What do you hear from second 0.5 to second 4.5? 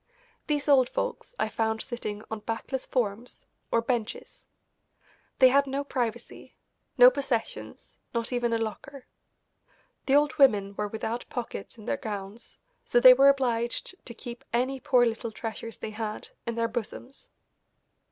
old folks I found sitting on backless forms, or benches.